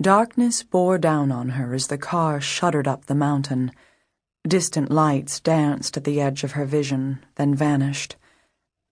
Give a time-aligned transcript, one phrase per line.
[0.00, 3.72] Darkness bore down on her as the car shuddered up the mountain.
[4.46, 8.16] Distant lights danced at the edge of her vision, then vanished.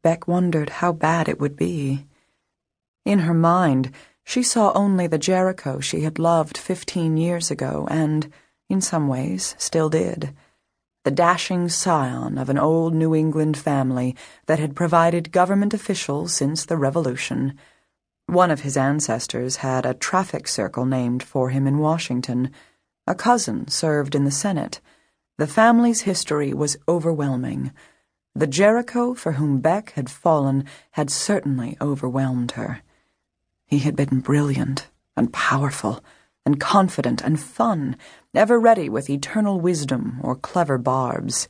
[0.03, 2.07] Beck wondered how bad it would be.
[3.05, 3.93] In her mind,
[4.25, 8.33] she saw only the Jericho she had loved fifteen years ago and,
[8.71, 10.35] in some ways, still did.
[11.05, 14.17] The dashing scion of an old New England family
[14.47, 17.59] that had provided government officials since the Revolution.
[18.27, 22.51] One of his ancestors had a traffic circle named for him in Washington.
[23.07, 24.81] A cousin served in the Senate.
[25.37, 27.73] The family's history was overwhelming.
[28.35, 32.83] The Jericho for whom Beck had fallen had certainly overwhelmed her.
[33.67, 36.03] He had been brilliant and powerful
[36.47, 37.97] and confident and fun,
[38.35, 41.47] ever ready with eternal wisdom or clever barbs.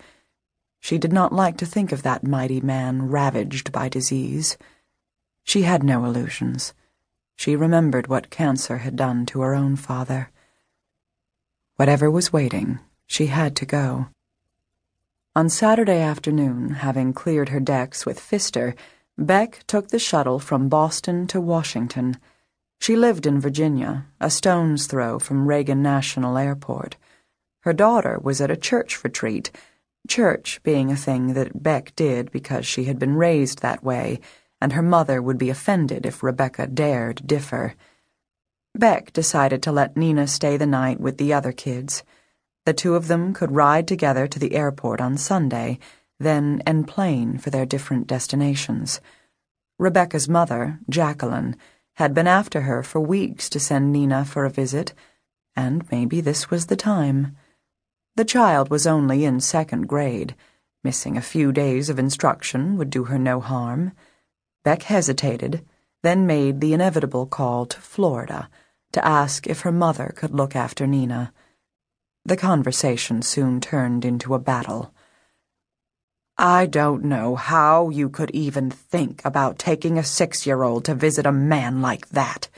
[0.80, 4.58] She did not like to think of that mighty man ravaged by disease.
[5.44, 6.74] She had no illusions.
[7.36, 10.30] She remembered what cancer had done to her own father.
[11.76, 14.08] Whatever was waiting, she had to go.
[15.36, 18.74] On Saturday afternoon, having cleared her decks with Pfister,
[19.18, 22.18] Beck took the shuttle from Boston to Washington.
[22.80, 26.96] She lived in Virginia, a stone's throw from Reagan National Airport.
[27.60, 29.50] Her daughter was at a church retreat,
[30.08, 34.20] church being a thing that Beck did because she had been raised that way,
[34.64, 37.74] and her mother would be offended if Rebecca dared differ.
[38.74, 42.02] Beck decided to let Nina stay the night with the other kids.
[42.64, 45.78] The two of them could ride together to the airport on Sunday
[46.18, 49.02] then enplane for their different destinations.
[49.78, 51.56] Rebecca's mother, Jacqueline,
[51.96, 54.94] had been after her for weeks to send Nina for a visit,
[55.54, 57.36] and maybe this was the time.
[58.16, 60.34] The child was only in second grade.
[60.82, 63.92] Missing a few days of instruction would do her no harm.
[64.64, 65.64] Beck hesitated,
[66.02, 68.48] then made the inevitable call to Florida
[68.92, 71.32] to ask if her mother could look after Nina.
[72.24, 74.94] The conversation soon turned into a battle.
[76.38, 80.94] I don't know how you could even think about taking a six year old to
[80.94, 82.48] visit a man like that.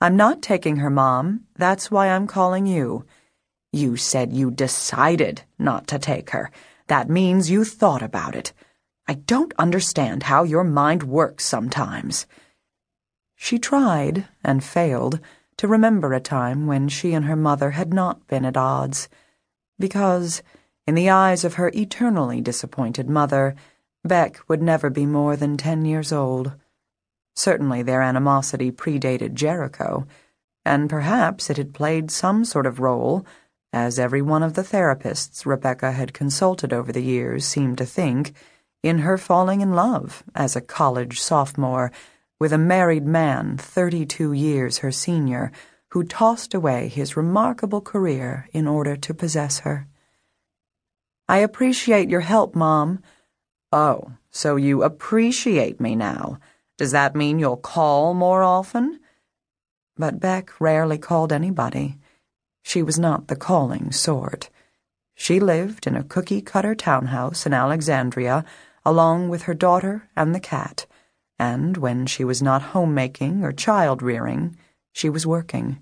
[0.00, 1.44] I'm not taking her, Mom.
[1.56, 3.04] That's why I'm calling you.
[3.72, 6.50] You said you decided not to take her.
[6.86, 8.52] That means you thought about it.
[9.10, 12.26] I don't understand how your mind works sometimes.
[13.34, 15.18] She tried, and failed,
[15.56, 19.08] to remember a time when she and her mother had not been at odds.
[19.78, 20.42] Because
[20.86, 23.54] in the eyes of her eternally disappointed mother,
[24.04, 26.52] Beck would never be more than ten years old.
[27.34, 30.06] Certainly their animosity predated Jericho,
[30.64, 33.24] and perhaps it had played some sort of role,
[33.72, 38.34] as every one of the therapists Rebecca had consulted over the years seemed to think,
[38.82, 41.90] in her falling in love as a college sophomore
[42.38, 45.50] with a married man thirty-two years her senior
[45.88, 49.86] who tossed away his remarkable career in order to possess her.
[51.28, 53.02] I appreciate your help, Mom.
[53.72, 56.38] Oh, so you appreciate me now.
[56.76, 59.00] Does that mean you'll call more often?
[59.96, 61.98] But Beck rarely called anybody.
[62.62, 64.50] She was not the calling sort.
[65.14, 68.44] She lived in a cookie cutter townhouse in Alexandria,
[68.88, 70.86] along with her daughter and the cat,
[71.38, 74.56] and when she was not homemaking or child rearing,
[74.94, 75.78] she was working.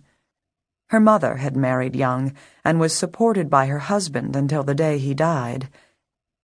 [0.88, 2.32] Her mother had married young
[2.64, 5.68] and was supported by her husband until the day he died.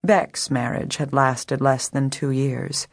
[0.05, 2.87] Beck's marriage had lasted less than two years.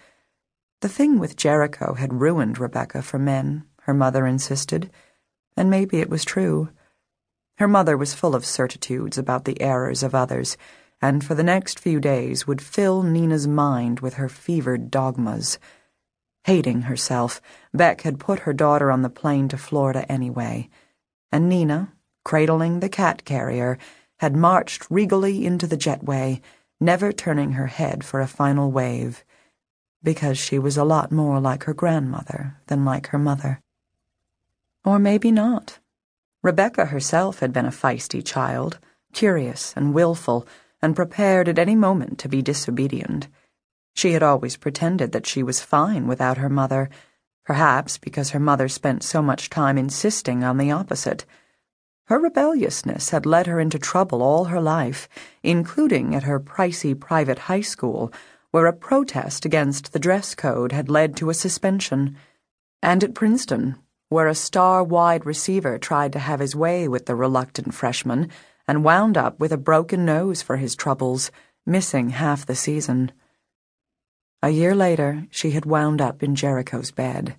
[0.81, 4.89] The thing with Jericho had ruined Rebecca for men, her mother insisted,
[5.55, 6.69] and maybe it was true.
[7.59, 10.57] Her mother was full of certitudes about the errors of others,
[11.01, 15.59] and for the next few days would fill Nina's mind with her fevered dogmas.
[16.45, 17.41] Hating herself,
[17.73, 20.69] Beck had put her daughter on the plane to Florida anyway
[21.31, 21.93] and Nina,
[22.23, 23.77] cradling the cat carrier,
[24.17, 26.41] had marched regally into the jetway,
[26.79, 29.23] never turning her head for a final wave,
[30.03, 33.61] because she was a lot more like her grandmother than like her mother.
[34.83, 35.79] Or maybe not.
[36.41, 38.79] Rebecca herself had been a feisty child,
[39.13, 40.47] curious and willful,
[40.81, 43.27] and prepared at any moment to be disobedient.
[43.93, 46.89] She had always pretended that she was fine without her mother,
[47.45, 51.25] perhaps because her mother spent so much time insisting on the opposite.
[52.05, 55.07] Her rebelliousness had led her into trouble all her life,
[55.43, 58.11] including at her pricey private high school,
[58.51, 62.15] where a protest against the dress code had led to a suspension,
[62.81, 63.75] and at Princeton,
[64.09, 68.29] where a star wide receiver tried to have his way with the reluctant freshman
[68.69, 71.31] and wound up with a broken nose for his troubles,
[71.65, 73.11] missing half the season.
[74.43, 77.35] A year later, she had wound up in Jericho's bed.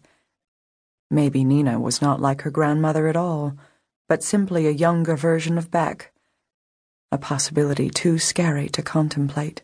[1.08, 3.54] Maybe Nina was not like her grandmother at all,
[4.08, 6.12] but simply a younger version of Beck.
[7.12, 9.62] A possibility too scary to contemplate.